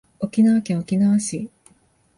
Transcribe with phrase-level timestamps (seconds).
[0.17, 1.51] 沖縄県沖縄市